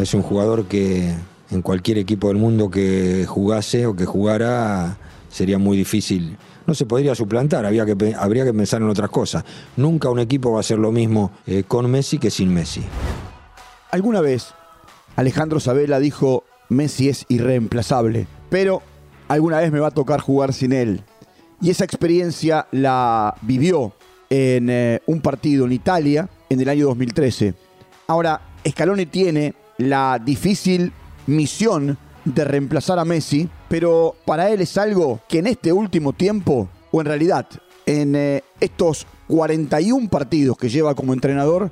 Es 0.00 0.14
un 0.14 0.22
jugador 0.22 0.66
que 0.66 1.14
en 1.50 1.62
cualquier 1.62 1.98
equipo 1.98 2.28
del 2.28 2.38
mundo 2.38 2.70
que 2.70 3.26
jugase 3.28 3.86
o 3.86 3.94
que 3.94 4.06
jugara 4.06 4.96
sería 5.28 5.58
muy 5.58 5.76
difícil. 5.76 6.38
No 6.66 6.74
se 6.74 6.86
podría 6.86 7.14
suplantar, 7.14 7.66
había 7.66 7.84
que, 7.84 8.14
habría 8.18 8.44
que 8.44 8.54
pensar 8.54 8.80
en 8.80 8.88
otras 8.88 9.10
cosas. 9.10 9.44
Nunca 9.76 10.08
un 10.08 10.20
equipo 10.20 10.52
va 10.52 10.60
a 10.60 10.62
ser 10.62 10.78
lo 10.78 10.92
mismo 10.92 11.32
eh, 11.46 11.64
con 11.66 11.90
Messi 11.90 12.18
que 12.18 12.30
sin 12.30 12.54
Messi. 12.54 12.82
Alguna 13.90 14.22
vez 14.22 14.54
Alejandro 15.16 15.60
Sabela 15.60 15.98
dijo, 15.98 16.44
Messi 16.70 17.10
es 17.10 17.26
irreemplazable, 17.28 18.26
pero 18.48 18.80
alguna 19.28 19.58
vez 19.58 19.70
me 19.72 19.80
va 19.80 19.88
a 19.88 19.92
tocar 19.92 20.20
jugar 20.20 20.54
sin 20.54 20.72
él. 20.72 21.02
Y 21.60 21.68
esa 21.70 21.84
experiencia 21.84 22.66
la 22.70 23.34
vivió 23.42 23.92
en 24.30 24.70
eh, 24.70 25.02
un 25.06 25.20
partido 25.20 25.66
en 25.66 25.72
Italia 25.72 26.30
en 26.48 26.60
el 26.60 26.68
año 26.70 26.86
2013. 26.86 27.54
Ahora, 28.06 28.40
Scaloni 28.66 29.06
tiene 29.06 29.54
la 29.78 30.18
difícil 30.18 30.92
misión 31.26 31.98
de 32.24 32.44
reemplazar 32.44 32.98
a 32.98 33.04
Messi, 33.04 33.48
pero 33.68 34.14
para 34.24 34.50
él 34.50 34.60
es 34.60 34.76
algo 34.78 35.20
que 35.28 35.38
en 35.38 35.46
este 35.46 35.72
último 35.72 36.12
tiempo, 36.12 36.68
o 36.90 37.00
en 37.00 37.06
realidad 37.06 37.46
en 37.86 38.14
eh, 38.14 38.44
estos 38.60 39.06
41 39.28 40.08
partidos 40.08 40.56
que 40.56 40.68
lleva 40.68 40.94
como 40.94 41.12
entrenador, 41.12 41.70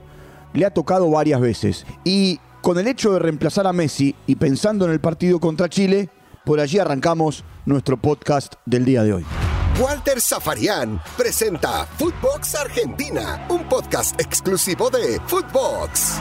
le 0.53 0.67
ha 0.67 0.71
tocado 0.71 1.11
varias 1.11 1.41
veces. 1.41 1.87
Y 2.05 2.41
con 2.63 2.79
el 2.79 2.89
hecho 2.89 3.13
de 3.13 3.21
reemplazar 3.21 3.67
a 3.67 3.73
Messi 3.73 4.15
y 4.27 4.37
pensando 4.37 4.85
en 4.85 4.91
el 4.91 5.01
partido 5.01 5.39
contra 5.39 5.69
Chile, 5.69 6.09
por 6.45 6.61
allí 6.61 6.79
arrancamos 6.79 7.45
nuestro 7.67 7.97
podcast 7.97 8.55
del 8.67 8.85
día 8.85 9.03
de 9.03 9.15
hoy. 9.15 9.25
Walter 9.81 10.21
Zafarian 10.21 11.01
presenta 11.17 11.87
Footbox 11.97 12.55
Argentina, 12.55 13.47
un 13.49 13.67
podcast 13.69 14.21
exclusivo 14.21 14.91
de 14.91 15.21
Footbox. 15.27 16.21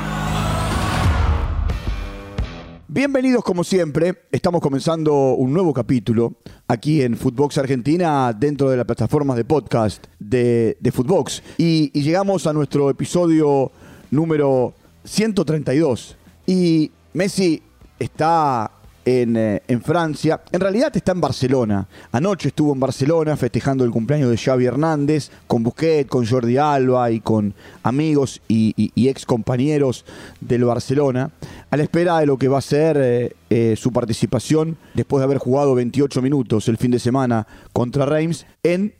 Bienvenidos 2.92 3.44
como 3.44 3.64
siempre, 3.64 4.24
estamos 4.32 4.62
comenzando 4.62 5.36
un 5.36 5.54
nuevo 5.54 5.76
capítulo 5.76 6.34
aquí 6.68 7.04
en 7.04 7.16
Footbox 7.16 7.60
Argentina 7.60 8.34
dentro 8.34 8.68
de 8.72 8.78
las 8.78 8.86
plataformas 8.88 9.38
de 9.38 9.46
podcast 9.46 10.08
de, 10.18 10.76
de 10.80 10.92
Footbox. 10.92 11.44
Y, 11.60 11.92
y 11.94 12.02
llegamos 12.02 12.48
a 12.48 12.54
nuestro 12.54 12.90
episodio 12.90 13.72
número 14.10 14.74
132 15.04 16.18
y 16.48 16.90
Messi 17.14 17.62
está 18.00 18.72
eh, 19.06 19.62
en, 19.68 19.82
Francia. 19.82 20.42
En 20.52 20.60
realidad 20.60 20.96
está 20.96 21.14
en 21.14 21.22
Barcelona. 21.22 21.88
Anoche 22.12 22.50
estuvo 22.50 22.74
en 22.74 22.80
Barcelona 22.80 23.36
festejando 23.38 23.84
el 23.84 23.92
cumpleaños 23.92 24.30
de 24.30 24.38
Xavi 24.38 24.66
Hernández 24.66 25.32
con 25.48 25.64
Busquets, 25.64 26.10
con 26.10 26.26
Jordi 26.26 26.58
Alba 26.58 27.10
y 27.12 27.20
con 27.20 27.54
amigos 27.84 28.42
y, 28.48 28.92
ex 28.96 29.26
compañeros 29.26 30.06
del 30.42 30.66
Barcelona, 30.66 31.32
a 31.72 31.78
la 31.78 31.84
espera 31.84 32.20
de 32.20 32.26
lo 32.26 32.38
que 32.38 32.48
va 32.48 32.60
a 32.60 32.62
ser 32.62 32.98
eh, 33.00 33.36
eh, 33.50 33.76
su 33.78 33.92
participación 33.92 34.78
después 34.94 35.22
de 35.22 35.26
haber 35.26 35.38
jugado 35.40 35.74
28 35.76 36.22
minutos 36.22 36.68
el 36.68 36.78
fin 36.78 36.92
de 36.92 37.00
semana 37.00 37.48
contra 37.74 38.06
Reims 38.06 38.46
en 38.64 38.94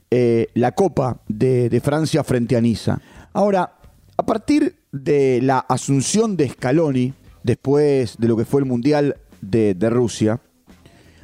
la 0.56 0.72
Copa 0.72 1.20
de 1.28 1.82
Francia 1.84 2.24
frente 2.24 2.58
a 2.58 2.62
Niza. 2.62 3.00
Ahora, 3.32 3.74
a 4.18 4.26
partir 4.26 4.76
de 4.92 5.40
la 5.44 5.60
asunción 5.60 6.36
de 6.36 6.50
Scaloni, 6.50 7.14
después 7.44 8.18
de 8.18 8.28
lo 8.28 8.36
que 8.36 8.46
fue 8.46 8.62
el 8.62 8.66
Mundial 8.66 9.16
de, 9.42 9.76
Rusia. 9.90 10.40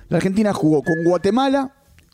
La 0.10 0.18
Argentina 0.18 0.54
jugó 0.54 0.84
con 0.84 1.04
Guatemala, 1.04 1.74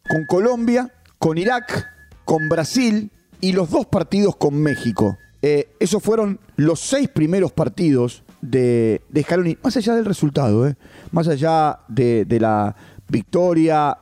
con 0.09 0.25
Colombia, 0.25 0.91
con 1.19 1.37
Irak, 1.37 1.87
con 2.25 2.49
Brasil 2.49 3.11
y 3.39 3.53
los 3.53 3.69
dos 3.69 3.85
partidos 3.85 4.35
con 4.35 4.55
México. 4.61 5.17
Eh, 5.41 5.69
esos 5.79 6.01
fueron 6.03 6.39
los 6.55 6.79
seis 6.79 7.09
primeros 7.09 7.51
partidos 7.51 8.23
de, 8.41 9.01
de 9.09 9.23
Scaloni, 9.23 9.57
más 9.63 9.75
allá 9.77 9.95
del 9.95 10.05
resultado, 10.05 10.67
eh, 10.67 10.75
más 11.11 11.27
allá 11.27 11.79
de, 11.87 12.25
la 12.39 12.75
victoria 13.07 13.97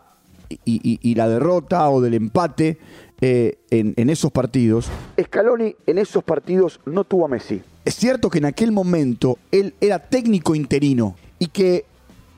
y, 0.65 1.15
la 1.15 1.27
derrota 1.27 1.89
o 1.89 2.01
del 2.01 2.15
empate 2.15 2.77
eh, 3.21 3.59
en, 3.69 3.93
en, 3.97 4.09
esos 4.09 4.31
partidos. 4.31 4.89
Scaloni 5.21 5.75
en 5.85 5.97
esos 5.97 6.23
partidos 6.23 6.79
no 6.85 7.03
tuvo 7.03 7.25
a 7.25 7.29
Messi. 7.29 7.61
Es 7.85 7.95
cierto 7.95 8.29
que 8.29 8.37
en 8.39 8.45
aquel 8.45 8.71
momento 8.71 9.37
él 9.51 9.73
era 9.81 9.99
técnico 9.99 10.55
interino 10.55 11.15
y 11.39 11.47
que 11.47 11.85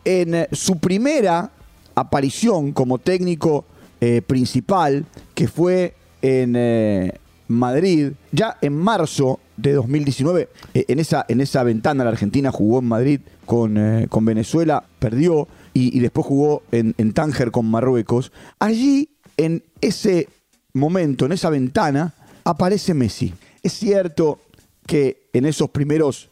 en 0.06 0.36
eh, 0.36 0.48
su 0.52 0.80
primera 0.80 1.52
aparición 1.96 2.72
como 2.72 2.98
técnico 2.98 3.66
eh, 4.00 4.22
principal, 4.22 5.06
que 5.36 5.48
fue 5.48 5.94
en 6.22 6.56
eh, 6.56 7.14
Madrid, 7.48 8.14
ya 8.32 8.58
en 8.62 8.76
marzo 8.76 9.40
de 9.58 9.74
2019, 9.74 10.50
en, 10.74 11.00
esa, 11.00 11.26
en 11.28 11.42
esa 11.42 11.64
ventana 11.64 12.04
la 12.04 12.12
Argentina 12.12 12.52
jugó 12.52 12.80
en 12.80 12.86
Madrid 12.86 13.20
con, 13.46 14.08
con 14.10 14.26
Venezuela, 14.26 14.84
perdió 15.00 15.48
y, 15.74 16.00
después 16.00 16.26
jugó 16.26 16.64
en, 16.72 16.96
en 16.98 17.14
Tánger 17.14 17.52
con 17.52 17.70
Marruecos. 17.70 18.32
Allí, 18.60 19.10
en 19.38 19.64
ese 19.82 20.28
momento, 20.74 21.26
en 21.26 21.34
esa 21.34 21.50
ventana, 21.50 22.14
aparece 22.44 22.94
Messi. 22.94 23.34
Es 23.62 23.74
cierto 23.74 24.40
que 24.88 25.30
en 25.34 25.46
esos 25.46 25.70
primeros 25.70 26.31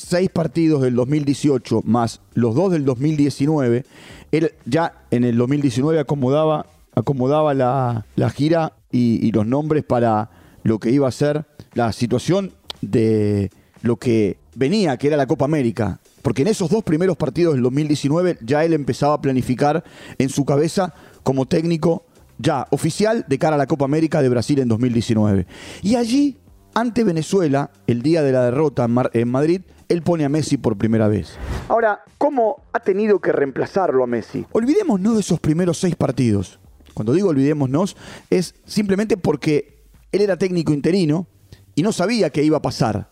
seis 0.00 0.30
partidos 0.30 0.82
del 0.82 0.94
2018 0.94 1.82
más 1.84 2.20
los 2.34 2.54
dos 2.54 2.72
del 2.72 2.84
2019, 2.84 3.84
él 4.32 4.52
ya 4.64 5.04
en 5.10 5.24
el 5.24 5.36
2019 5.36 5.98
acomodaba, 6.00 6.66
acomodaba 6.94 7.54
la, 7.54 8.30
gira 8.30 8.72
y, 8.90 9.30
los 9.32 9.46
nombres 9.46 9.84
para 9.84 10.30
lo 10.62 10.78
que 10.78 10.90
iba 10.90 11.08
a 11.08 11.12
ser 11.12 11.46
la 11.74 11.92
situación 11.92 12.52
de 12.80 13.50
lo 13.82 13.96
que 13.96 14.38
venía, 14.54 14.96
que 14.96 15.08
era 15.08 15.16
la 15.16 15.26
Copa 15.26 15.44
América. 15.44 16.00
Porque 16.22 16.42
en 16.42 16.48
esos 16.48 16.70
dos 16.70 16.82
primeros 16.82 17.16
partidos 17.16 17.54
del 17.54 17.62
2019 17.62 18.38
ya 18.42 18.64
él 18.64 18.72
empezaba 18.72 19.14
a 19.14 19.20
planificar 19.20 19.84
en 20.18 20.28
su 20.28 20.44
cabeza 20.44 20.92
como 21.22 21.46
técnico 21.46 22.04
ya 22.38 22.66
oficial 22.70 23.24
de 23.28 23.38
cara 23.38 23.54
a 23.54 23.58
la 23.58 23.66
Copa 23.66 23.84
América 23.84 24.22
de 24.22 24.28
Brasil 24.28 24.58
en 24.58 24.68
2019. 24.68 25.46
Y 25.82 25.94
allí, 25.94 26.36
ante 26.74 27.04
Venezuela, 27.04 27.70
el 27.86 28.02
día 28.02 28.22
de 28.22 28.32
la 28.32 28.44
derrota 28.44 28.86
en 29.12 29.28
Madrid, 29.28 29.62
él 29.88 30.02
pone 30.02 30.24
a 30.24 30.28
Messi 30.28 30.56
por 30.56 30.76
primera 30.76 31.08
vez. 31.08 31.36
Ahora, 31.68 32.02
¿cómo 32.18 32.62
ha 32.72 32.80
tenido 32.80 33.20
que 33.20 33.32
reemplazarlo 33.32 34.02
a 34.02 34.06
Messi? 34.06 34.46
Olvidémonos 34.52 35.14
de 35.14 35.20
esos 35.20 35.40
primeros 35.40 35.78
seis 35.78 35.96
partidos. 35.96 36.58
Cuando 36.94 37.12
digo 37.12 37.28
olvidémonos, 37.28 37.96
es 38.30 38.54
simplemente 38.64 39.16
porque 39.16 39.84
él 40.12 40.22
era 40.22 40.36
técnico 40.36 40.72
interino 40.72 41.26
y 41.74 41.82
no 41.82 41.92
sabía 41.92 42.30
qué 42.30 42.42
iba 42.42 42.56
a 42.56 42.62
pasar, 42.62 43.10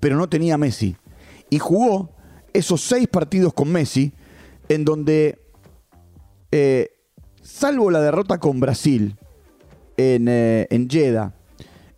pero 0.00 0.16
no 0.16 0.28
tenía 0.28 0.54
a 0.54 0.58
Messi. 0.58 0.96
Y 1.50 1.58
jugó 1.58 2.14
esos 2.52 2.80
seis 2.80 3.08
partidos 3.08 3.52
con 3.52 3.70
Messi, 3.70 4.12
en 4.68 4.84
donde, 4.84 5.40
eh, 6.52 6.90
salvo 7.42 7.90
la 7.90 8.00
derrota 8.00 8.38
con 8.38 8.60
Brasil 8.60 9.16
en, 9.96 10.28
eh, 10.28 10.66
en 10.70 10.88
Jeddah, 10.88 11.34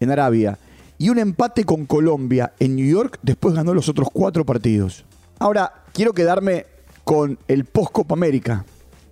en 0.00 0.10
Arabia, 0.10 0.58
y 0.98 1.10
un 1.10 1.18
empate 1.18 1.64
con 1.64 1.86
Colombia 1.86 2.52
en 2.58 2.74
New 2.74 2.86
York, 2.86 3.18
después 3.22 3.54
ganó 3.54 3.72
los 3.72 3.88
otros 3.88 4.08
cuatro 4.12 4.44
partidos. 4.44 5.04
Ahora, 5.38 5.84
quiero 5.92 6.12
quedarme 6.12 6.66
con 7.04 7.38
el 7.46 7.64
post-Copa 7.64 8.14
América. 8.14 8.66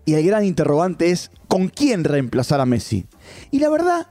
Y 0.04 0.14
el 0.14 0.26
gran 0.26 0.44
interrogante 0.44 1.10
es, 1.10 1.30
¿con 1.48 1.69
quién 1.69 2.04
reemplazar 2.04 2.60
a 2.60 2.66
Messi? 2.66 3.06
Y 3.50 3.60
la 3.60 3.70
verdad, 3.70 4.08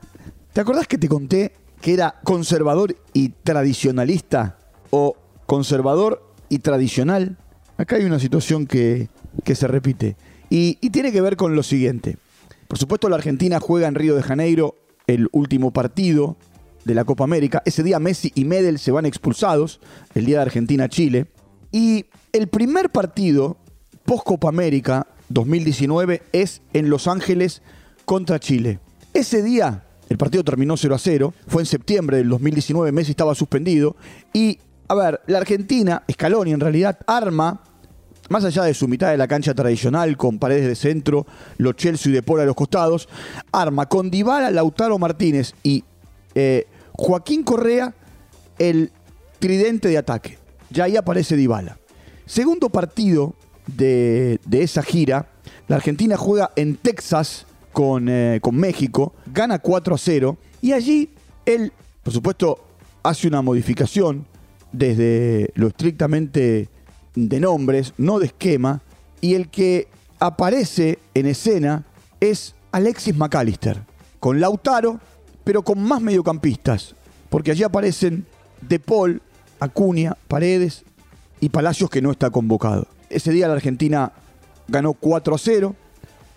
¿te 0.54 0.62
acordás 0.62 0.88
que 0.88 0.98
te 0.98 1.10
conté 1.10 1.54
que 1.82 1.94
era 1.94 2.20
conservador 2.24 2.96
y 3.14 3.30
tradicionalista? 3.30 4.58
¿O 4.90 5.18
conservador 5.46 6.26
y 6.50 6.60
tradicional? 6.60 7.38
Acá 7.78 7.98
hay 7.98 8.06
una 8.06 8.20
situación 8.20 8.66
que, 8.66 9.10
se 9.54 9.68
repite. 9.68 10.16
Y, 10.50 10.78
y 10.80 10.90
tiene 10.90 11.12
que 11.12 11.22
ver 11.22 11.36
con 11.36 11.56
lo 11.56 11.64
siguiente. 11.64 12.18
Por 12.68 12.78
supuesto, 12.78 13.10
la 13.10 13.18
Argentina 13.18 13.60
juega 13.60 13.88
en 13.88 13.96
Río 13.96 14.16
de 14.16 14.24
Janeiro 14.24 14.76
el 15.08 15.28
último 15.32 15.72
partido 15.72 16.38
de 16.86 16.94
la 16.94 17.04
Copa 17.04 17.26
América. 17.26 17.62
Ese 17.66 17.84
día 17.84 18.00
Messi 18.00 18.32
y 18.36 18.46
Medel 18.46 18.80
se 18.80 18.92
van 18.92 19.06
expulsados, 19.06 19.82
el 20.14 20.26
día 20.26 20.38
de 20.38 20.44
Argentina-Chile. 20.44 21.26
Y 21.72 22.06
el 22.32 22.48
primer 22.48 22.92
partido 22.92 23.58
post-Copa 24.06 24.48
América 24.48 25.08
2019 25.30 26.22
es 26.32 26.62
en 26.74 26.90
Los 26.90 27.08
Ángeles 27.08 27.62
contra 28.06 28.40
Chile. 28.40 28.80
Ese 29.14 29.44
día 29.44 29.84
el 30.10 30.18
partido 30.18 30.44
terminó 30.44 30.78
0 30.78 30.96
a 30.96 31.00
0, 31.00 31.34
fue 31.48 31.64
en 31.64 31.66
septiembre 31.66 32.18
del 32.18 32.30
2019, 32.30 32.92
Messi 32.92 33.12
estaba 33.12 33.34
suspendido 33.34 33.96
y, 34.34 34.60
a 34.88 34.94
ver, 34.94 35.22
la 35.26 35.40
Argentina, 35.40 36.04
Scaloni 36.12 36.52
en 36.52 36.60
realidad, 36.60 37.00
arma, 37.08 37.64
más 38.30 38.44
allá 38.44 38.64
de 38.64 38.74
su 38.74 38.88
mitad 38.88 39.10
de 39.10 39.18
la 39.18 39.28
cancha 39.28 39.54
tradicional, 39.54 40.16
con 40.18 40.38
paredes 40.38 40.68
de 40.68 40.76
centro, 40.76 41.26
los 41.58 41.76
Chelsea 41.76 42.12
y 42.12 42.16
de 42.16 42.24
Pola 42.24 42.44
a 42.44 42.46
los 42.46 42.56
costados, 42.56 43.10
arma 43.52 43.88
con 43.88 44.12
Dybala, 44.12 44.52
Lautaro 44.52 45.00
Martínez 45.00 45.54
y 45.64 45.84
eh, 46.36 46.68
Joaquín 46.98 47.44
Correa, 47.44 47.94
el 48.58 48.92
tridente 49.40 49.88
de 49.88 49.98
ataque. 49.98 50.38
Ya 50.70 50.86
ahí 50.86 50.98
aparece 50.98 51.36
Dybala. 51.36 51.78
Segundo 52.26 52.70
partido 52.70 53.36
de, 53.68 54.40
esa 54.52 54.82
gira, 54.82 55.30
la 55.68 55.76
Argentina 55.76 56.18
juega 56.18 56.52
en 56.56 56.76
Texas 56.76 57.46
con, 57.72 58.08
eh, 58.10 58.40
con 58.42 58.56
México, 58.56 59.14
gana 59.32 59.60
4 59.60 59.96
a 59.96 59.98
0 59.98 60.38
y 60.62 60.74
allí 60.74 61.10
él, 61.46 61.72
por 62.04 62.14
supuesto, 62.14 62.66
hace 63.04 63.28
una 63.28 63.42
modificación 63.42 64.26
desde 64.72 65.52
lo 65.56 65.68
estrictamente 65.68 66.70
de 67.14 67.40
nombres, 67.40 67.94
no 67.98 68.20
de 68.20 68.28
esquema, 68.28 68.82
y 69.22 69.36
el 69.36 69.50
que 69.50 69.88
aparece 70.20 71.00
en 71.14 71.28
escena 71.28 71.86
es 72.20 72.56
Alexis 72.72 73.16
McAllister, 73.16 73.84
con 74.20 74.40
Lautaro, 74.40 75.00
pero 75.46 75.62
con 75.62 75.82
más 75.82 76.02
mediocampistas, 76.02 76.96
porque 77.30 77.52
allí 77.52 77.64
aparecen 77.64 78.26
De 78.60 78.80
Paul, 78.80 79.22
Acuña, 79.60 80.18
Paredes 80.28 80.84
y 81.40 81.50
Palacios 81.50 81.90
que 81.90 82.02
no 82.02 82.12
está 82.12 82.30
convocado. 82.32 82.88
Ese 83.10 83.32
día 83.32 83.48
la 83.48 83.54
Argentina 83.54 84.12
ganó 84.68 84.94
4 84.94 85.36
a 85.36 85.38
0 85.38 85.76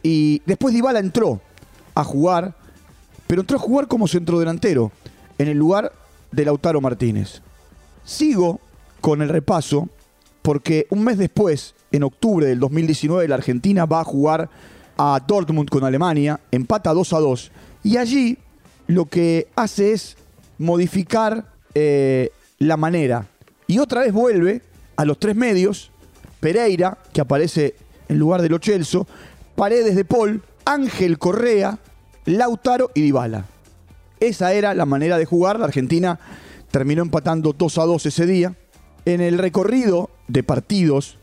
y 0.03 0.43
después 0.47 0.75
Dybala 0.75 1.01
entró 1.01 1.41
a 1.95 2.05
jugar, 2.05 2.55
pero 3.27 3.41
entró 3.41 3.57
a 3.57 3.61
jugar 3.61 3.89
como 3.89 4.07
centrodelantero 4.07 4.93
en 5.39 5.49
el 5.49 5.59
lugar 5.59 5.93
de 6.31 6.45
Lautaro 6.45 6.81
Martínez. 6.81 7.41
Sigo 8.05 8.61
con 9.01 9.23
el 9.23 9.31
repaso 9.31 9.89
porque 10.43 10.87
un 10.91 11.05
mes 11.05 11.19
después, 11.19 11.75
en 11.93 12.03
octubre 12.03 12.47
del 12.47 12.61
2019, 12.61 13.27
la 13.27 13.37
Argentina 13.37 13.87
va 13.87 14.01
a 14.01 14.05
jugar 14.05 14.51
a 14.99 15.21
Dortmund 15.27 15.71
con 15.71 15.85
Alemania, 15.85 16.41
empata 16.51 16.93
2 16.93 17.13
a 17.15 17.19
2 17.21 17.51
y 17.85 17.97
allí 17.97 18.39
lo 18.89 19.05
que 19.05 19.47
hace 19.55 19.93
es 19.93 20.17
modificar 20.59 21.53
eh, 21.75 22.31
la 22.59 22.77
manera. 22.77 23.27
Y 23.69 23.79
otra 23.79 24.01
vez 24.01 24.13
vuelve 24.13 24.63
a 24.97 25.05
los 25.05 25.21
tres 25.21 25.37
medios, 25.37 25.93
Pereira, 26.41 26.99
que 27.13 27.21
aparece 27.21 27.77
en 28.09 28.19
lugar 28.19 28.43
de 28.43 28.49
Lo 28.49 28.59
Celso, 28.59 29.07
Paredes 29.55 29.95
de 29.95 30.05
Paul, 30.05 30.43
Ángel 30.65 31.19
Correa, 31.19 31.79
Lautaro 32.25 32.91
y 32.95 33.03
Dybala. 33.03 33.45
Esa 34.21 34.53
era 34.53 34.75
la 34.75 34.87
manera 34.87 35.19
de 35.19 35.27
jugar. 35.27 35.59
La 35.59 35.67
Argentina 35.67 36.19
terminó 36.71 37.03
empatando 37.03 37.53
2 37.53 37.79
a 37.79 37.85
2 37.85 38.07
ese 38.07 38.27
día. 38.27 38.55
En 39.05 39.21
el 39.21 39.39
recorrido 39.39 40.11
de 40.27 40.43
partidos 40.43 41.19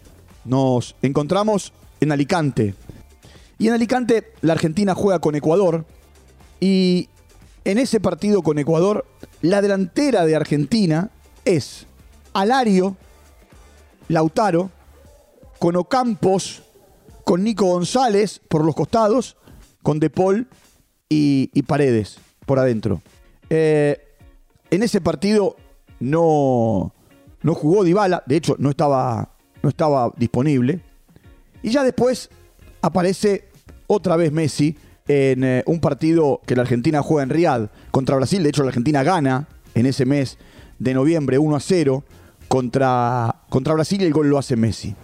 nos 0.45 0.95
encontramos 1.01 1.73
en 1.99 2.11
Alicante. 2.11 2.75
Y 3.57 3.67
en 3.67 3.73
Alicante 3.73 4.31
la 4.41 4.53
Argentina 4.53 4.93
juega 4.93 5.19
con 5.19 5.35
Ecuador. 5.35 5.85
Y 6.59 7.09
en 7.65 7.79
ese 7.79 7.99
partido 7.99 8.43
con 8.43 8.59
Ecuador, 8.59 9.05
la 9.41 9.61
delantera 9.61 10.25
de 10.25 10.35
Argentina 10.35 11.09
es 11.43 11.87
Alario, 12.33 12.95
Lautaro, 14.07 14.69
con 15.59 15.75
Ocampos, 15.75 16.61
con 17.23 17.43
Nico 17.43 17.65
González 17.65 18.39
por 18.47 18.63
los 18.63 18.75
costados, 18.75 19.35
con 19.81 19.99
De 19.99 20.11
Paul 20.11 20.47
y, 21.09 21.61
Paredes 21.63 22.19
por 22.45 22.59
adentro. 22.59 23.01
Eh, 23.49 23.99
en 24.69 24.83
ese 24.83 25.01
partido 25.01 25.55
no, 25.99 26.93
no 27.41 27.55
jugó 27.55 27.83
Dybala, 27.83 28.23
de 28.27 28.37
hecho 28.37 28.55
no 28.59 28.69
estaba, 28.69 29.35
no 29.63 29.69
estaba 29.69 30.11
disponible. 30.17 30.81
Y 31.63 31.71
ya 31.71 31.83
después 31.83 32.29
aparece 32.81 33.49
otra 33.87 34.15
vez 34.17 34.31
Messi 34.31 34.77
en 35.07 35.43
eh, 35.43 35.63
un 35.67 35.79
partido 35.79 36.41
que 36.45 36.55
la 36.55 36.63
Argentina 36.63 37.01
juega 37.01 37.23
en 37.23 37.29
Riyadh 37.29 37.69
contra 37.91 38.15
Brasil. 38.15 38.41
De 38.41 38.49
hecho, 38.49 38.63
la 38.63 38.69
Argentina 38.69 39.03
gana 39.03 39.47
en 39.75 39.85
ese 39.85 40.05
mes 40.05 40.37
de 40.79 40.93
noviembre 40.93 41.37
1 41.37 41.55
a 41.55 41.59
0 41.59 42.03
contra, 42.47 43.35
contra 43.49 43.73
Brasil 43.73 44.01
y 44.01 44.05
el 44.05 44.13
gol 44.13 44.29
lo 44.29 44.37
hace 44.37 44.55
Messi. 44.55 44.95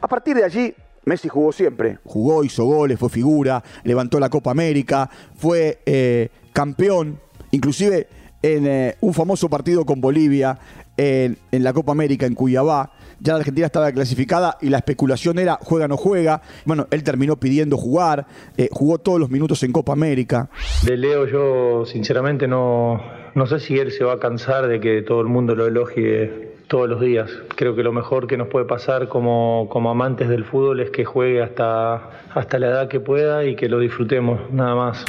A 0.00 0.06
partir 0.06 0.36
de 0.36 0.44
allí, 0.44 0.74
Messi 1.04 1.28
jugó 1.28 1.52
siempre. 1.52 1.98
Jugó, 2.04 2.44
hizo 2.44 2.64
goles, 2.64 2.98
fue 2.98 3.08
figura, 3.08 3.62
levantó 3.82 4.20
la 4.20 4.30
Copa 4.30 4.52
América, 4.52 5.10
fue 5.36 5.80
eh, 5.86 6.28
campeón, 6.52 7.18
inclusive 7.50 8.06
en 8.42 8.66
eh, 8.66 8.96
un 9.00 9.14
famoso 9.14 9.48
partido 9.48 9.84
con 9.84 10.00
Bolivia 10.00 10.58
en, 10.96 11.36
en 11.50 11.64
la 11.64 11.72
Copa 11.72 11.92
América 11.92 12.26
en 12.26 12.34
Cuyabá 12.34 12.92
ya 13.20 13.32
la 13.32 13.38
Argentina 13.40 13.66
estaba 13.66 13.90
clasificada 13.92 14.58
y 14.60 14.68
la 14.68 14.78
especulación 14.78 15.38
era 15.38 15.58
juega 15.60 15.86
o 15.86 15.88
no 15.88 15.96
juega. 15.96 16.42
Bueno, 16.64 16.86
él 16.90 17.02
terminó 17.02 17.36
pidiendo 17.36 17.76
jugar, 17.76 18.26
eh, 18.56 18.68
jugó 18.70 18.98
todos 18.98 19.18
los 19.18 19.30
minutos 19.30 19.62
en 19.62 19.72
Copa 19.72 19.92
América. 19.92 20.48
De 20.84 20.96
Leo 20.96 21.26
yo 21.26 21.84
sinceramente 21.86 22.46
no, 22.46 23.02
no 23.34 23.46
sé 23.46 23.60
si 23.60 23.78
él 23.78 23.90
se 23.92 24.04
va 24.04 24.14
a 24.14 24.18
cansar 24.18 24.68
de 24.68 24.80
que 24.80 25.02
todo 25.02 25.20
el 25.20 25.26
mundo 25.26 25.54
lo 25.54 25.66
elogie 25.66 26.58
todos 26.68 26.88
los 26.88 27.00
días. 27.00 27.30
Creo 27.56 27.74
que 27.74 27.82
lo 27.82 27.92
mejor 27.92 28.26
que 28.26 28.36
nos 28.36 28.48
puede 28.48 28.66
pasar 28.66 29.08
como, 29.08 29.68
como 29.70 29.90
amantes 29.90 30.28
del 30.28 30.44
fútbol 30.44 30.80
es 30.80 30.90
que 30.90 31.04
juegue 31.04 31.42
hasta, 31.42 32.10
hasta 32.34 32.58
la 32.58 32.68
edad 32.68 32.88
que 32.88 33.00
pueda 33.00 33.44
y 33.44 33.56
que 33.56 33.68
lo 33.68 33.80
disfrutemos, 33.80 34.52
nada 34.52 34.74
más. 34.74 35.04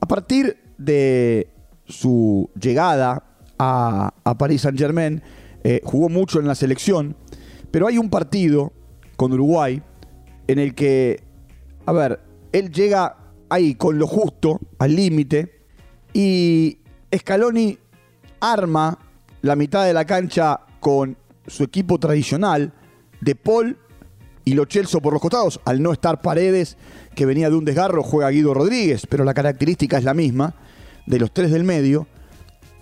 A 0.00 0.06
partir 0.06 0.58
de 0.78 1.48
su 1.86 2.50
llegada 2.60 3.24
a, 3.58 4.12
a 4.24 4.38
Paris 4.38 4.62
Saint 4.62 4.78
Germain, 4.78 5.22
eh, 5.64 5.80
jugó 5.84 6.08
mucho 6.08 6.38
en 6.38 6.46
la 6.46 6.54
selección, 6.54 7.16
pero 7.70 7.86
hay 7.86 7.98
un 7.98 8.10
partido 8.10 8.72
con 9.16 9.32
Uruguay 9.32 9.82
en 10.46 10.58
el 10.58 10.74
que, 10.74 11.22
a 11.86 11.92
ver, 11.92 12.20
él 12.52 12.70
llega 12.70 13.16
ahí 13.48 13.74
con 13.74 13.98
lo 13.98 14.06
justo, 14.06 14.60
al 14.78 14.94
límite, 14.94 15.60
y 16.12 16.78
Scaloni 17.14 17.78
arma 18.40 18.98
la 19.42 19.56
mitad 19.56 19.84
de 19.84 19.92
la 19.92 20.04
cancha 20.04 20.60
con 20.80 21.16
su 21.46 21.64
equipo 21.64 21.98
tradicional 21.98 22.72
de 23.20 23.34
Paul 23.34 23.76
y 24.44 24.54
Lo 24.54 24.66
Celso 24.66 25.00
por 25.00 25.12
los 25.12 25.22
costados. 25.22 25.60
Al 25.64 25.82
no 25.82 25.92
estar 25.92 26.22
Paredes, 26.22 26.76
que 27.14 27.26
venía 27.26 27.50
de 27.50 27.56
un 27.56 27.64
desgarro, 27.64 28.02
juega 28.02 28.30
Guido 28.30 28.54
Rodríguez, 28.54 29.06
pero 29.08 29.24
la 29.24 29.34
característica 29.34 29.98
es 29.98 30.04
la 30.04 30.14
misma 30.14 30.54
de 31.06 31.18
los 31.18 31.32
tres 31.32 31.50
del 31.50 31.64
medio. 31.64 32.06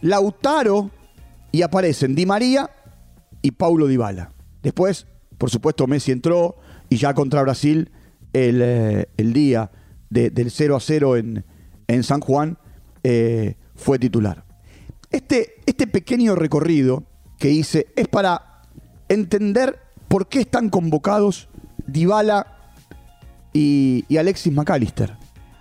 Lautaro 0.01 0.91
y 1.53 1.63
aparecen 1.63 2.15
Di 2.15 2.27
María 2.27 2.71
y 3.43 3.53
Paulo 3.53 3.87
Dybala. 3.87 4.33
Después, 4.63 5.07
por 5.39 5.51
supuesto, 5.51 5.87
Messi 5.87 6.13
entró 6.13 6.57
y 6.89 6.97
ya 6.97 7.15
contra 7.15 7.43
Brasil 7.43 7.91
el, 8.33 8.61
eh, 8.63 9.07
día 9.17 9.71
del 10.11 10.51
0 10.51 10.77
a 10.77 10.81
0 10.81 11.17
en, 11.17 11.45
en 11.89 12.03
San 12.03 12.21
Juan 12.21 12.59
eh, 13.03 13.57
fue 13.75 13.99
titular. 13.99 14.45
Este, 15.11 15.61
este 15.67 15.87
pequeño 15.87 16.35
recorrido 16.35 17.05
que 17.39 17.51
hice 17.51 17.89
es 17.97 18.09
para 18.09 18.63
entender 19.09 19.79
por 20.09 20.29
qué 20.29 20.41
están 20.41 20.71
convocados 20.71 21.49
Dybala 21.87 22.47
y, 23.53 24.05
Alexis 24.19 24.53
McAllister. 24.53 25.17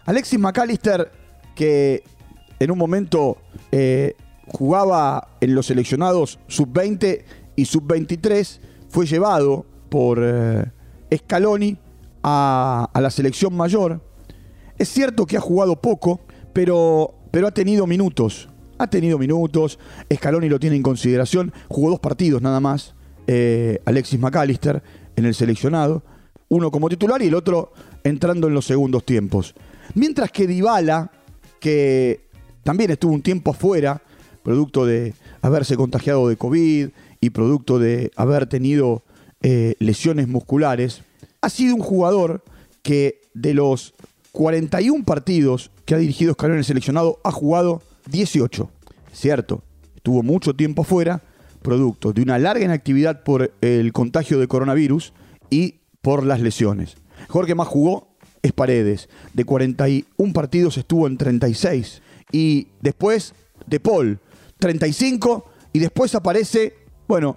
Alexis 0.06 0.40
McAllister 0.40 1.12
que 1.56 2.04
en 2.64 2.72
un 2.72 2.78
momento 2.78 3.38
eh, 3.72 4.16
jugaba 4.48 5.30
en 5.42 5.54
los 5.54 5.68
seleccionados 5.68 6.40
sub-20 6.48 7.24
y 7.56 7.66
sub-23, 7.66 8.60
fue 8.90 9.06
llevado 9.06 9.66
por 9.90 10.20
eh, 10.22 10.66
Scaloni 11.14 11.78
a, 12.24 12.90
la 12.94 13.10
selección 13.10 13.56
mayor. 13.56 14.02
Es 14.78 14.90
cierto 14.90 15.26
que 15.26 15.38
ha 15.38 15.42
jugado 15.42 15.76
poco, 15.76 16.22
pero, 16.54 17.14
pero 17.32 17.48
ha 17.48 17.52
tenido 17.52 17.86
minutos. 17.86 18.50
Ha 18.78 18.88
tenido 18.88 19.18
minutos, 19.18 19.78
Scaloni 20.14 20.50
lo 20.50 20.60
tiene 20.60 20.76
en 20.76 20.84
consideración, 20.84 21.54
jugó 21.70 21.92
dos 21.92 22.00
partidos 22.00 22.42
nada 22.42 22.60
más, 22.60 22.96
eh, 23.28 23.80
Alexis 23.86 24.20
McAllister 24.20 24.82
en 25.16 25.26
el 25.26 25.36
seleccionado, 25.36 26.04
uno 26.50 26.72
como 26.72 26.90
titular 26.90 27.22
y 27.22 27.28
el 27.28 27.36
otro 27.36 27.72
entrando 28.04 28.48
en 28.48 28.54
los 28.54 28.66
segundos 28.66 29.06
tiempos. 29.06 29.54
Mientras 29.94 30.32
que 30.32 30.48
Dybala, 30.48 31.12
que 31.60 32.23
también 32.64 32.92
estuvo 32.92 33.14
un 33.14 33.22
tiempo 33.22 33.52
afuera, 33.52 34.02
producto 34.44 34.86
de 34.86 35.14
haberse 35.42 35.76
contagiado 35.76 36.28
de 36.28 36.38
COVID 36.38 36.90
y 37.22 37.30
producto 37.30 37.80
de 37.80 38.12
haber 38.16 38.48
tenido 38.48 39.04
eh, 39.42 39.76
lesiones 39.80 40.28
musculares, 40.28 41.02
ha 41.42 41.50
sido 41.50 41.76
un 41.76 41.82
jugador 41.82 42.44
que 42.82 43.22
de 43.34 43.54
los 43.54 43.94
41 44.32 45.06
partidos 45.06 45.72
que 45.86 45.96
ha 45.96 45.98
dirigido 45.98 46.34
Scaloni 46.34 46.56
en 46.56 46.60
el 46.60 46.66
seleccionado 46.66 47.20
ha 47.24 47.32
jugado 47.32 47.82
18. 48.10 48.70
Cierto, 49.12 49.64
estuvo 49.96 50.24
mucho 50.24 50.56
tiempo 50.56 50.84
fuera, 50.84 51.22
producto 51.62 52.14
de 52.14 52.22
una 52.22 52.38
larga 52.40 52.66
inactividad 52.66 53.24
por 53.24 53.54
el 53.62 53.94
contagio 53.94 54.40
de 54.40 54.48
coronavirus 54.48 55.14
y 55.50 55.80
por 56.02 56.26
las 56.26 56.42
lesiones. 56.42 56.96
Jorge 57.30 57.56
más 57.56 57.68
jugó 57.68 58.14
es 58.42 58.52
Paredes. 58.52 59.10
De 59.34 59.46
41 59.46 60.34
partidos 60.34 60.78
estuvo 60.78 61.08
en 61.08 61.18
36. 61.18 62.02
Y 62.34 62.68
después 62.82 63.34
de 63.66 63.80
Paul, 63.80 64.20
35. 64.60 65.46
Y 65.72 65.80
después 65.80 66.14
aparece 66.16 66.84
bueno, 67.08 67.36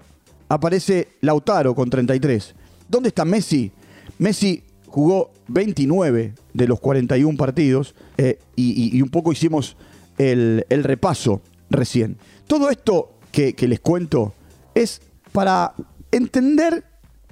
aparece 0.48 1.08
Lautaro 1.20 1.74
con 1.74 1.90
33. 1.90 2.54
¿Dónde 2.88 3.08
está 3.08 3.24
Messi? 3.24 3.72
Messi 4.18 4.62
jugó 4.86 5.30
29 5.48 6.34
de 6.54 6.68
los 6.68 6.80
41 6.80 7.36
partidos 7.36 7.94
eh, 8.16 8.38
y, 8.54 9.00
un 9.02 9.08
poco 9.08 9.32
hicimos 9.32 9.76
el, 10.18 10.64
repaso 10.70 11.42
recién. 11.68 12.16
Todo 12.46 12.70
esto 12.70 13.18
que, 13.32 13.54
les 13.60 13.80
cuento 13.80 14.32
es 14.74 15.02
para 15.32 15.74
entender 16.10 16.84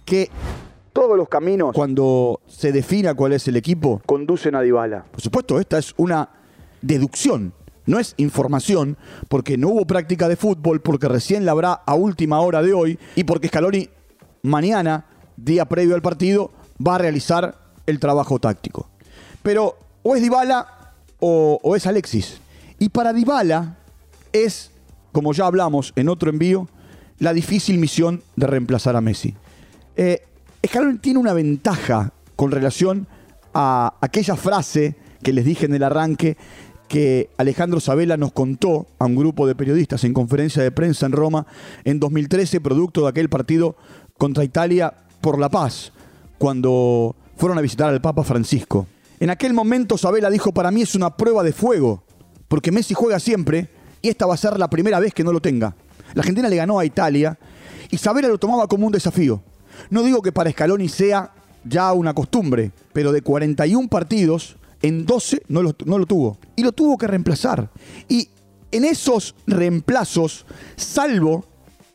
que 0.05 0.29
todos 0.93 1.17
los 1.17 1.29
caminos, 1.29 1.73
cuando 1.73 2.41
se 2.47 2.73
defina 2.73 3.15
cuál 3.15 3.33
es 3.33 3.49
el 3.49 3.57
equipo, 3.57 4.03
conducen 4.05 4.55
a 4.55 4.61
Dybala. 4.61 5.05
Por 5.11 5.21
supuesto, 5.21 5.59
esta 5.59 5.79
es 5.79 5.95
una 5.97 6.29
deducción 6.85 7.55
no 7.87 7.99
es 7.99 8.15
información, 8.17 8.97
porque 9.29 9.59
no 9.59 9.69
hubo 9.69 9.87
práctica 9.87 10.27
de 10.29 10.37
fútbol, 10.37 10.81
porque 10.81 11.07
recién 11.07 11.45
la 11.45 11.53
habrá 11.53 11.73
a 11.73 11.95
última 11.95 12.41
hora 12.41 12.63
de 12.63 12.73
hoy 12.73 12.99
y 13.15 13.25
porque 13.25 13.49
Scaloni 13.49 13.91
mañana 14.43 15.07
día 15.37 15.65
previo 15.65 15.95
al 15.95 16.03
partido, 16.03 16.53
va 16.85 16.97
a 16.97 16.99
realizar 16.99 17.59
el 17.87 17.99
trabajo 17.99 18.39
táctico. 18.39 18.89
Pero 19.43 19.77
o 20.03 20.15
es 20.15 20.23
Dybala 20.23 20.93
o, 21.19 21.75
es 21.75 21.87
Alexis. 21.87 22.41
Y 22.79 22.91
para 22.91 23.13
Dybala 23.13 23.79
es, 24.33 24.71
como 25.13 25.33
ya 25.33 25.47
hablamos 25.47 25.93
en 25.97 26.09
otro 26.09 26.31
envío, 26.31 26.69
la 27.19 27.33
difícil 27.33 27.79
misión 27.79 28.23
de 28.37 28.47
reemplazar 28.47 28.97
a 28.97 29.01
Messi. 29.01 29.35
Eh, 29.97 30.23
Scaloni 30.67 30.99
tiene 30.99 31.19
una 31.19 31.33
ventaja 31.33 32.13
con 32.37 32.51
relación 32.51 33.07
a 33.55 33.95
aquella 34.01 34.37
frase 34.37 34.97
que 35.23 35.33
les 35.33 35.45
dije 35.45 35.67
en 35.67 35.75
el 35.75 35.83
arranque 35.83 36.37
que 36.89 37.31
Alejandro 37.37 37.81
Sabela 37.81 38.17
nos 38.17 38.33
contó 38.33 38.87
a 38.99 39.07
un 39.07 39.17
grupo 39.17 39.47
de 39.47 39.55
periodistas 39.55 40.05
en 40.05 40.15
conferencia 40.15 40.63
de 40.63 40.71
prensa 40.71 41.07
en 41.07 41.13
Roma 41.13 41.47
en 41.85 42.01
2013, 42.01 42.61
producto 42.61 43.03
de 43.03 43.09
aquel 43.09 43.29
partido 43.29 43.77
contra 44.19 44.45
Italia 44.45 44.95
por 45.21 45.39
la 45.39 45.49
paz, 45.49 45.93
cuando 46.39 47.17
fueron 47.37 47.59
a 47.59 47.63
visitar 47.63 47.89
al 47.89 48.01
Papa 48.01 48.23
Francisco. 48.25 48.87
En 49.21 49.31
aquel 49.31 49.55
momento 49.55 49.97
Sabela 49.97 50.31
dijo, 50.31 50.53
para 50.53 50.71
mí 50.71 50.83
es 50.83 50.95
una 50.95 51.17
prueba 51.17 51.43
de 51.43 51.53
fuego, 51.53 52.05
porque 52.49 52.73
Messi 52.73 52.95
juega 52.95 53.19
siempre 53.19 53.69
y 54.03 54.09
esta 54.09 54.27
va 54.27 54.35
a 54.35 54.39
ser 54.39 54.59
la 54.59 54.69
primera 54.69 55.01
vez 55.01 55.15
que 55.15 55.25
no 55.25 55.33
lo 55.33 55.41
tenga. 55.41 55.75
La 56.15 56.21
Argentina 56.21 56.49
le 56.49 56.57
ganó 56.57 56.79
a 56.79 56.85
Italia 56.85 57.39
y 57.91 57.99
Sabela 57.99 58.29
lo 58.29 58.39
tomaba 58.39 58.69
como 58.69 58.87
un 58.87 58.93
desafío. 58.93 59.43
No 59.91 60.03
digo 60.03 60.23
que 60.23 60.33
para 60.33 60.51
Scaloni 60.51 60.89
sea 60.89 61.33
ya 61.65 61.93
una 61.93 62.15
costumbre, 62.15 62.71
pero 62.93 63.13
de 63.13 63.23
41 63.23 63.89
partidos, 63.89 64.57
en 64.85 65.07
12 65.07 65.45
no 65.49 65.63
lo, 65.63 65.75
no 65.87 65.99
lo 65.99 66.05
tuvo. 66.05 66.37
Y 66.57 66.63
lo 66.63 66.73
tuvo 66.73 66.99
que 66.99 67.07
reemplazar. 67.07 67.71
Y 68.07 68.29
en 68.71 68.85
esos 68.85 69.35
reemplazos, 69.47 70.45
salvo 70.77 71.47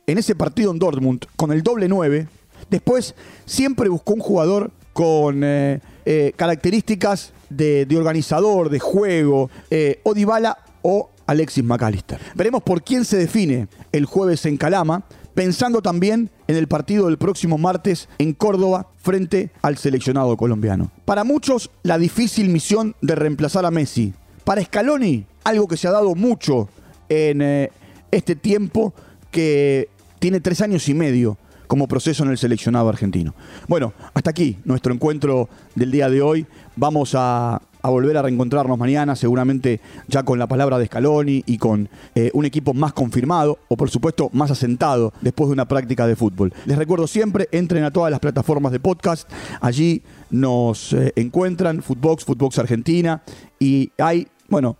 en 0.08 0.18
ese 0.18 0.34
partido 0.34 0.72
en 0.72 0.80
Dortmund 0.80 1.24
con 1.36 1.52
el 1.52 1.62
doble 1.62 1.88
9, 1.88 2.26
después 2.68 3.14
siempre 3.46 3.88
buscó 3.88 4.14
un 4.14 4.20
jugador 4.20 4.72
con 4.92 5.42
eh, 5.44 5.80
eh, 6.04 6.32
características 6.34 7.32
de, 7.48 7.86
organizador, 7.96 8.70
de 8.70 8.80
juego, 8.80 9.50
eh, 9.70 10.00
o 10.02 10.12
Dybala 10.12 10.58
o 10.82 11.10
Alexis 11.26 11.62
McAllister. 11.62 12.18
Veremos 12.34 12.64
por 12.64 12.82
quién 12.82 13.04
se 13.04 13.18
define 13.18 13.68
el 13.92 14.04
jueves 14.04 14.44
en 14.46 14.56
Calama, 14.56 15.04
pensando 15.40 15.80
también 15.80 16.28
en 16.48 16.56
el 16.56 16.68
partido 16.68 17.06
del 17.06 17.16
próximo 17.16 17.56
martes 17.56 18.10
en 18.18 18.34
Córdoba 18.34 18.88
frente 18.98 19.50
al 19.62 19.78
seleccionado 19.78 20.36
colombiano. 20.36 20.90
Para 21.06 21.24
muchos, 21.24 21.70
la 21.82 21.96
difícil 21.96 22.50
misión 22.50 22.94
de 23.00 23.14
reemplazar 23.14 23.64
a 23.64 23.70
Messi. 23.70 24.12
Para 24.44 24.62
Scaloni, 24.62 25.24
algo 25.42 25.66
que 25.66 25.78
se 25.78 25.88
ha 25.88 25.92
dado 25.92 26.14
mucho 26.14 26.68
en 27.08 27.40
eh, 27.40 27.70
este 28.10 28.36
tiempo 28.36 28.92
que 29.30 29.88
tiene 30.18 30.40
tres 30.40 30.60
años 30.60 30.86
y 30.90 30.92
medio 30.92 31.38
como 31.66 31.88
proceso 31.88 32.22
en 32.22 32.32
el 32.32 32.36
seleccionado 32.36 32.90
argentino. 32.90 33.34
Bueno, 33.66 33.94
hasta 34.12 34.28
aquí 34.28 34.58
nuestro 34.66 34.92
encuentro 34.92 35.48
del 35.74 35.90
día 35.90 36.10
de 36.10 36.20
hoy. 36.20 36.46
Vamos 36.76 37.14
a, 37.16 37.62
a 37.82 37.90
volver 37.90 38.16
a 38.16 38.22
reencontrarnos 38.22 38.78
mañana, 38.78 39.16
seguramente 39.16 39.80
ya 40.08 40.22
con 40.22 40.38
la 40.38 40.46
palabra 40.46 40.78
de 40.78 40.86
Scaloni 40.86 41.42
y 41.46 41.58
con 41.58 41.88
eh, 42.14 42.30
un 42.34 42.44
equipo 42.44 42.74
más 42.74 42.92
confirmado 42.92 43.58
o 43.68 43.76
por 43.76 43.90
supuesto 43.90 44.30
más 44.32 44.50
asentado 44.50 45.12
después 45.20 45.48
de 45.48 45.54
una 45.54 45.66
práctica 45.66 46.06
de 46.06 46.16
fútbol. 46.16 46.52
Les 46.66 46.78
recuerdo 46.78 47.06
siempre, 47.06 47.48
entren 47.52 47.84
a 47.84 47.90
todas 47.90 48.10
las 48.10 48.20
plataformas 48.20 48.72
de 48.72 48.80
podcast, 48.80 49.30
allí 49.60 50.02
nos 50.30 50.92
eh, 50.92 51.12
encuentran, 51.16 51.82
Footbox, 51.82 52.24
Footbox 52.24 52.58
Argentina 52.58 53.22
y 53.58 53.92
hay, 53.98 54.28
bueno, 54.48 54.76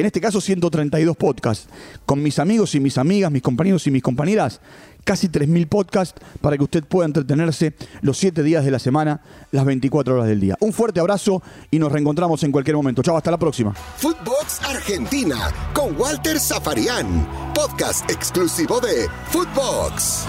en 0.00 0.06
este 0.06 0.20
caso 0.20 0.40
132 0.40 1.16
podcasts, 1.16 1.68
con 2.06 2.22
mis 2.22 2.38
amigos 2.38 2.74
y 2.74 2.80
mis 2.80 2.98
amigas, 2.98 3.30
mis 3.30 3.42
compañeros 3.42 3.86
y 3.86 3.90
mis 3.90 4.02
compañeras, 4.02 4.60
casi 5.04 5.28
3.000 5.28 5.68
podcasts 5.68 6.20
para 6.40 6.56
que 6.56 6.64
usted 6.64 6.84
pueda 6.84 7.06
entretenerse 7.06 7.74
los 8.02 8.18
7 8.18 8.42
días 8.42 8.64
de 8.64 8.70
la 8.70 8.78
semana, 8.78 9.20
las 9.50 9.64
24 9.64 10.14
horas 10.14 10.26
del 10.26 10.40
día. 10.40 10.56
Un 10.60 10.72
fuerte 10.72 11.00
abrazo 11.00 11.42
y 11.70 11.78
nos 11.78 11.92
reencontramos 11.92 12.42
en 12.42 12.52
cualquier 12.52 12.76
momento. 12.76 13.02
Chao, 13.02 13.16
hasta 13.16 13.30
la 13.30 13.38
próxima. 13.38 13.72
Footbox 13.72 14.62
Argentina 14.62 15.52
con 15.74 15.98
Walter 15.98 16.38
Zafarian, 16.38 17.26
podcast 17.54 18.10
exclusivo 18.10 18.80
de 18.80 19.08
Footbox. 19.30 20.26